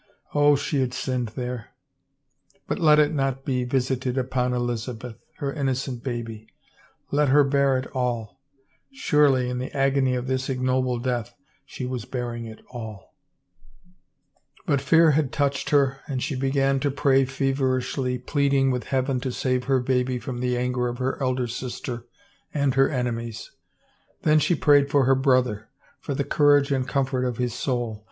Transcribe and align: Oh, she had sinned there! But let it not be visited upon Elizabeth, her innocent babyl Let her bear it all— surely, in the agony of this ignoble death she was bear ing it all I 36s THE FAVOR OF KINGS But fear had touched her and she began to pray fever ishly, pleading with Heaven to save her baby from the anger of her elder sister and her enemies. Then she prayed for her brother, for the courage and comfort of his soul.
Oh, 0.33 0.55
she 0.55 0.79
had 0.81 0.95
sinned 0.95 1.27
there! 1.35 1.75
But 2.67 2.79
let 2.79 2.97
it 2.97 3.13
not 3.13 3.45
be 3.45 3.65
visited 3.65 4.17
upon 4.17 4.51
Elizabeth, 4.51 5.19
her 5.37 5.53
innocent 5.53 6.03
babyl 6.03 6.47
Let 7.11 7.29
her 7.29 7.43
bear 7.43 7.77
it 7.77 7.85
all— 7.93 8.41
surely, 8.91 9.47
in 9.47 9.59
the 9.59 9.71
agony 9.77 10.15
of 10.15 10.25
this 10.25 10.49
ignoble 10.49 10.97
death 10.97 11.35
she 11.67 11.85
was 11.85 12.05
bear 12.05 12.33
ing 12.33 12.45
it 12.47 12.63
all 12.71 13.11
I 13.11 13.11
36s 13.11 13.11
THE 13.13 13.91
FAVOR 13.91 14.29
OF 14.33 14.55
KINGS 14.55 14.65
But 14.65 14.81
fear 14.81 15.11
had 15.11 15.31
touched 15.31 15.69
her 15.69 15.99
and 16.07 16.23
she 16.23 16.35
began 16.35 16.79
to 16.79 16.89
pray 16.89 17.23
fever 17.25 17.79
ishly, 17.79 18.25
pleading 18.25 18.71
with 18.71 18.85
Heaven 18.85 19.19
to 19.19 19.31
save 19.31 19.65
her 19.65 19.79
baby 19.79 20.17
from 20.17 20.39
the 20.39 20.57
anger 20.57 20.87
of 20.87 20.97
her 20.97 21.21
elder 21.21 21.45
sister 21.45 22.07
and 22.51 22.73
her 22.73 22.89
enemies. 22.89 23.51
Then 24.23 24.39
she 24.39 24.55
prayed 24.55 24.89
for 24.89 25.05
her 25.05 25.13
brother, 25.13 25.69
for 25.99 26.15
the 26.15 26.23
courage 26.23 26.71
and 26.71 26.87
comfort 26.87 27.23
of 27.23 27.37
his 27.37 27.53
soul. 27.53 27.99